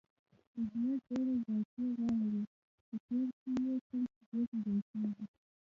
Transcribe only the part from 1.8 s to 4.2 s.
غوا لري، په کور کې یې تل